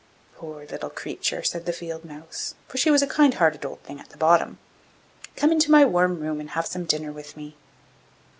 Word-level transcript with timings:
'Poor 0.35 0.65
little 0.65 0.89
creature!' 0.89 1.43
said 1.43 1.67
the 1.67 1.71
field 1.71 2.03
mouse, 2.03 2.55
for 2.67 2.77
she 2.79 2.89
was 2.89 3.03
a 3.03 3.07
kind 3.07 3.35
hearted 3.35 3.63
old 3.63 3.79
thing 3.81 3.99
at 3.99 4.09
the 4.09 4.17
bottom. 4.17 4.57
'Come 5.35 5.51
into 5.51 5.69
my 5.69 5.85
warm 5.85 6.19
room 6.21 6.39
and 6.39 6.49
have 6.49 6.65
some 6.65 6.85
dinner 6.85 7.11
with 7.11 7.37
me. 7.37 7.55